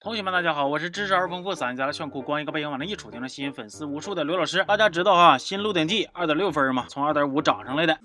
[0.00, 4.62] 同学们，大家好，我是知识而丰富、嗓音加了炫酷、光一个背影往那一杵就能吸引粉丝无数的刘老师。
[4.62, 7.98] 大家知道啊，新《鹿鼎记》二点六分嘛，从二点五涨上来的。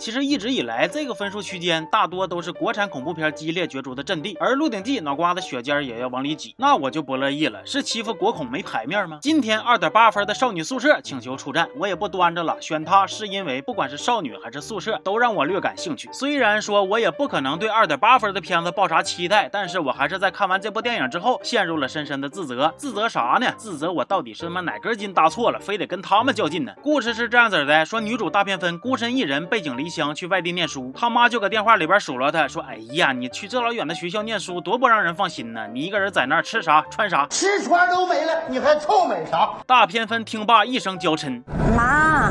[0.00, 9.18] 其实一直以来，这个分数区间大多都是国产恐怖片激烈角逐的阵地，而《鹿鼎记》脑瓜子血尖也要往里挤，那我就不乐意了，是欺负国恐没牌面吗？
[9.20, 16.08] 今天二点八分的少女宿舍请求出战，我也不端着了，选它是因为不管是少女还是宿舍，都让我略感兴趣。
[16.14, 22.72] 虽然说我也不可能对二点八分的片子抱啥期待，但是我还是在看完这部电影之后，陷入了深深的自责。
[22.78, 23.52] 自责啥呢？
[23.58, 26.72] 自责我到底是他妈哪根筋搭错了，非得跟他们较劲呢？
[26.82, 30.70] 故事是这样子的：说女主大偏分孤身一人，背井离乡去外地念。
[30.70, 35.66] 书，他妈就搁电话里边数落他，说：“哎呀，你去这老远的学校念书，多不让人放心呢！
[35.72, 41.42] 你一个人在那儿吃啥穿啥，吃穿都没了，你还臭美啥？”大偏分听罢一声娇嗔
[41.76, 42.30] ：“妈，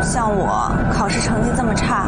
[0.00, 2.06] 像我考试成绩这么差。”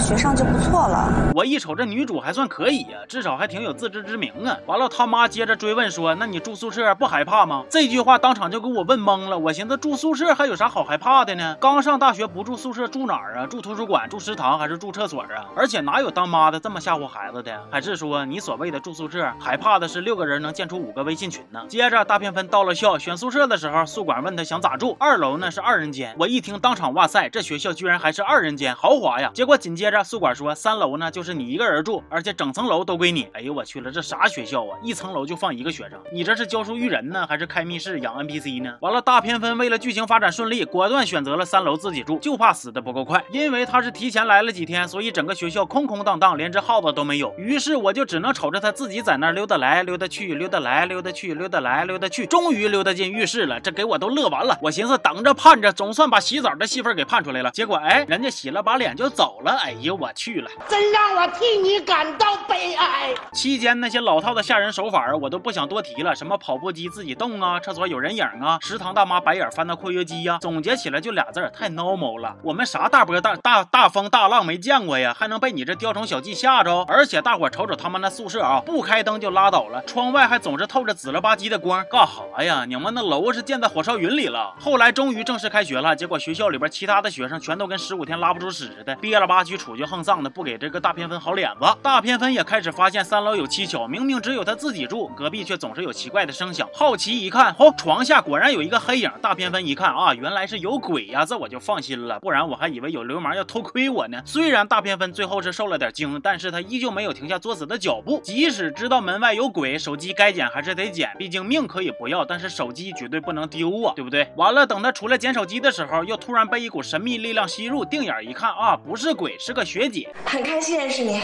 [0.00, 1.08] 学上就不错了。
[1.34, 4.56] 我一瞅这女主还算可以呀，至少还挺有自知之明啊。
[4.66, 9.38] 完了，他妈接着追问说：“那你住宿舍不害怕吗？”这句话当场就给我问懵了。
[9.38, 11.56] 我寻思住宿舍还有啥好害怕的呢？
[11.60, 13.46] 刚上大学不住宿舍住哪儿啊？
[13.46, 15.46] 住图书馆、住食堂还是住厕所啊？
[15.54, 17.52] 而且哪有当妈的这么吓唬孩子的？
[17.70, 21.60] 还是说你所谓的住宿舍害怕的是六个人能建出五个微信群呢？
[21.68, 24.96] 接着大偏分到了校选宿舍的时候，宿管问他想咋住？
[24.98, 26.14] 二楼呢是二人间。
[26.18, 29.30] 我一听当场哇塞，这学校居然还是二人间，豪华呀！
[29.34, 30.80] 结果紧接着宿管说三。
[30.80, 33.28] 楼呢，就是你一个人住，而且整层楼都归你。
[33.34, 34.78] 哎呦我去了，这啥学校啊？
[34.82, 38.74] 一层楼就放一个学生，你这是教书育人呢，还是开密室养 NPC 呢？
[38.80, 43.22] 完了，大偏分为了剧情发展顺利，果断选择了三楼自己住，就怕死的不够快。
[43.30, 47.34] 因为他是提前来了几天，所以整个学校空空荡荡，连只耗子都没有。
[47.36, 53.60] 于是我就只能瞅着他自己在那溜达来溜达去，溜达来溜达去，溜达来溜达去，终于溜达进浴室了。
[53.60, 54.58] 这给我都乐完了。
[54.62, 57.50] 我寻思等着盼着，总算把洗澡的戏份给盼出来了。
[57.50, 59.50] 结果哎，人家洗了把脸就走了。
[59.60, 60.50] 哎呦我去了。
[60.68, 63.14] 真让我替你感到悲哀。
[63.32, 72.36] 期间那些老套的吓人手法我都不想多提了，什么跑步机自己动啊，厕所有人影啊，食堂大妈白眼翻到括约肌呀，总结起来就俩字儿，太 normal 了。
[72.42, 76.84] 我们啥大波大大大风大浪没见过呀，还能被你这雕虫小技吓着？
[76.88, 82.64] 而且大伙瞅瞅他们那宿舍啊，不开灯就拉倒了，窗外还总是透着紫了吧唧的光，干哈呀？
[82.66, 84.54] 你们那楼是建在火烧云里了？
[84.60, 90.90] 后来终于正式开学了，结果学校里边其他的学生全都跟十五天拉不出屎似的，憋了吧唧杵就横丧的，不给这个大。
[91.00, 96.68] 偏分好脸子，大偏分也开始发现三楼有蹊跷，明明只有他自己住，隔壁却总是有奇怪的声响。
[96.74, 99.10] 好奇一看，嚯，床下果然有一个黑影。
[99.22, 104.20] 大偏分一看啊，原来是有鬼呀，这我就放心了，不然我还以为有流氓要偷窥我呢。
[104.26, 108.20] 虽然大偏分最后是受了点惊，但是他依旧没有停下作死的脚步。
[108.22, 114.30] 即使知道门外有鬼，手机该捡还是得捡，毕竟命可以不要，但是手机绝对不能丢啊，对不对？
[114.36, 120.78] 完了，等他出来捡手机的时候，又突然被一股神秘力量吸入，定眼一看啊，不是鬼是，是个学姐，很开心。
[120.78, 121.20] 认识你。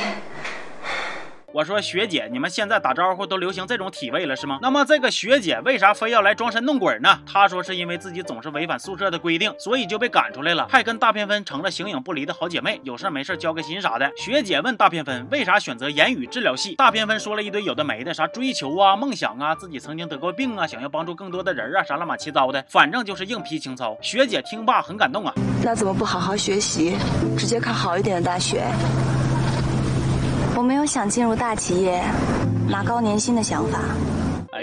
[1.57, 4.59] 我说学姐，你们现在打招呼都流行这种体位了是吗？
[4.61, 7.19] 那么这个学姐为啥非要来装神弄鬼呢？
[7.27, 14.13] 她说是因为自己总是违反宿舍的规定，所以就被赶出来了，还跟大偏分成了形影不离的好姐妹，有事没事交个心啥的。
[14.19, 23.97] 学姐问大偏分为啥选择言语治疗系，大偏分说了一堆有的没的，啥追求啊、梦想啊、自己曾经得过病啊，想要帮助更多的人啊，啥乱七糟的，反正就是硬批情操。
[24.03, 25.33] 学姐听罢很感动啊，
[25.65, 26.99] 那怎么不好好学习，
[27.39, 28.63] 直接考好一点的大学？
[30.57, 32.03] 我没有想进入大企业
[32.67, 33.79] 拿高年薪的想法。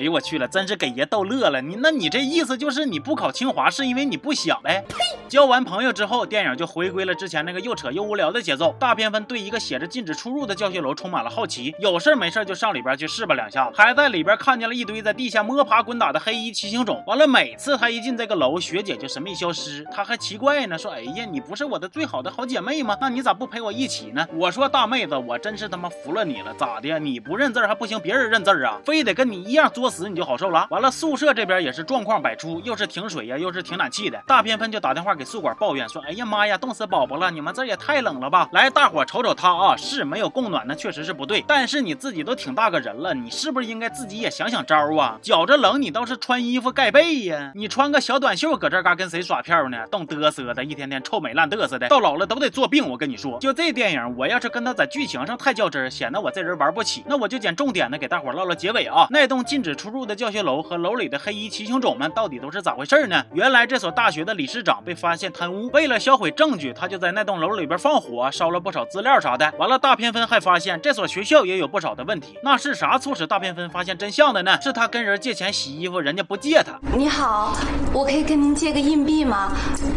[0.04, 1.62] 哎呦我去了，真是给爷逗乐了。
[1.62, 4.84] 你那你这意思就是你不考清华是因为你不想呗？
[4.90, 4.96] 呸！
[5.30, 8.76] 交完朋友之后，电影就回归了之前那个又扯又无聊的节奏。
[8.78, 17.02] 大偏分对一个写着禁止出入的教学楼充满了好奇，有事没事就上里边去试吧两下，还在里边看见了一堆在地下摸爬滚打的黑衣骑行种。
[17.08, 19.86] 完了，每次他一进这个楼，学姐就神秘消失。
[19.90, 22.98] 他还奇怪呢，说：“哎呀，你不是我的最好的好姐妹吗？
[23.00, 27.00] 那你咋不陪我一起呢？”我说：“大妹子，我真是他妈服了你了，咋的？
[27.00, 28.78] 你不认字还不行，别人认字啊？
[28.84, 30.66] 非得跟你一样作死。”死你就好受了。
[30.72, 34.20] 完了，宿舍这边也是状况百出，又是停水呀，又是停暖气的。
[34.26, 37.30] 大偏分就打电话给宿管抱怨说：“哎呀妈呀，冻死宝宝了！
[37.30, 41.44] 你们这也太冷了吧！”来，大伙瞅瞅他啊，是没有供暖，那确实是不对。
[41.48, 45.20] 但是你自己都挺大个人了，你是不是应该自己也想想招啊？
[45.22, 47.52] 觉着冷，你倒是穿衣服盖被呀。
[47.54, 49.78] 你穿个小短袖搁这嘎跟谁耍票呢？
[49.92, 52.90] 冻嘚瑟的，一天天臭美烂嘚瑟的，到老了都得做病。
[52.90, 57.04] 我跟你说，就这电影，我要是跟他在剧情上太较真，显得我这人玩不起。
[57.06, 59.06] 那我就捡重点的给大伙唠唠结尾啊。
[59.10, 59.73] 那栋禁止。
[59.74, 63.26] 始出入的教学楼和楼里的黑衣骑行种们到底都是咋回事呢？
[63.34, 69.52] 原来这所大学的理事长被发现贪污，为了销毁证据，他就在那栋楼里边放火，烧了不少资料啥的。
[69.58, 72.38] 完了，大偏分还发现这所学校也有不少的问题。
[72.44, 74.62] 那是啥促使大偏分发现真相的呢？
[74.62, 76.80] 是他跟人借钱洗衣服，人家不借他。
[76.96, 77.58] 你好，
[77.92, 79.54] 我可以跟您借个硬币吗？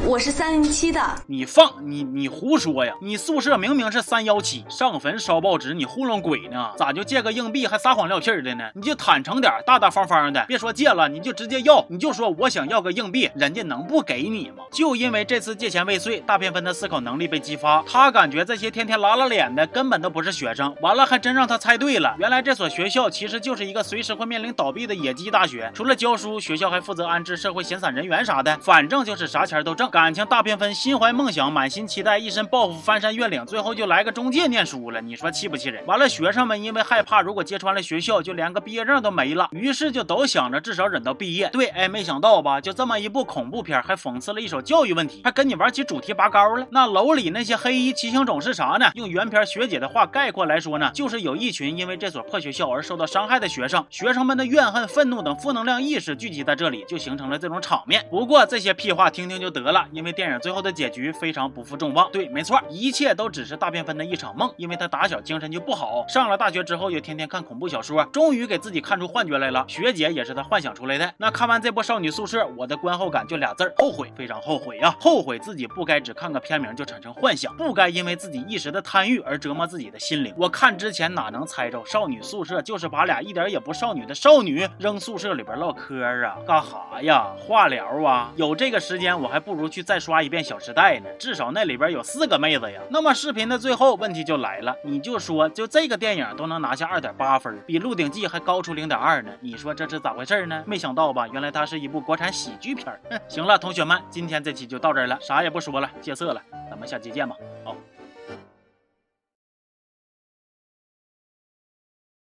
[0.07, 1.01] 我是三零七的。
[1.27, 2.95] 你放你你胡说呀！
[3.03, 6.71] 你宿舍明明是三幺七，上坟烧报纸，你糊弄鬼呢？
[6.79, 8.65] 咋就借个硬币还撒谎撂气儿的呢？
[8.75, 14.63] 你就坦诚点，大大方方的，别说借了，你就直接要，你就说我想要个硬币，人家能不给你吗？
[14.71, 20.73] 就因为这次借钱未遂，大偏分的思考能力被激发，他感觉这些天天拉拉脸的根本都不是学生。
[20.81, 25.69] 完了，还真让他猜对了，原来这所学校其实就是一个随时会面临倒闭的野鸡大学。
[25.75, 29.91] 除了教书，学校还负责安置社会闲散人员啥的，反正就是啥钱都挣。
[29.91, 35.85] 感情大偏分心怀梦想，满心期待，一身抱负翻山越岭，最后就来个中介念书了，你说气不气人？
[35.87, 41.49] 完了，学生们因为害怕，如果揭穿了学校，就连个毕业证都没了，于是就都想着至少忍到毕业。
[41.53, 42.61] 对，哎，没想到吧？
[42.61, 46.67] 就这么一部恐怖片，还讽刺了一手教育问题，还跟你玩起主题拔高了。
[46.71, 48.91] 那楼里那些黑衣骑行种是啥呢？
[48.95, 58.05] 用原片学姐的话概括来说呢，就是有一群因为这所破学校而受到伤害的学生，学生们的怨恨、愤怒等负能量意识聚集在这里，就形成了这种场面。
[58.11, 62.11] 不过这些屁话听听就得了，因为电影最后的结局非常不负众望。
[62.11, 69.65] 对，没错，一切都只是大便分的一场梦，因为他打小精神就不好，上了大学之后又天天看恐怖小说，终于给自己看出幻觉来了。
[69.69, 71.13] 学姐也是他幻想出来的。
[71.19, 74.95] 那看完这部《少女宿舍》，我的观后感就俩字儿：后悔，非常后悔呀！
[75.01, 80.35] 后悔自己不该只看个片名就产生幻想，不该因为自己一时的贪欲而折磨自己的心灵。
[80.37, 86.37] 我看之前哪能猜着《少女宿舍》就是把俩一点也不少女的少女扔宿舍里边唠嗑啊？
[86.47, 87.27] 干哈呀？
[87.39, 88.33] 化疗啊？
[88.37, 92.81] 有这个时间，我还不如去再刷一遍《小时代》呢，至少那里边有四个妹子呀。
[92.91, 99.31] 那么视频的最后，问题就来了，你就说就这个电影都能拿下二点八分，比《鹿鼎记》还高出零点二呢？
[99.41, 100.65] 你说这是咋回事呢？
[100.67, 101.27] 没想到吧？
[101.29, 102.99] 原来它是一部国产喜剧片。
[103.29, 107.37] 行了，同学们，今天这期就到这儿了，啥也不说了，戒色了，咱们下期见吧。
[107.65, 107.77] 好。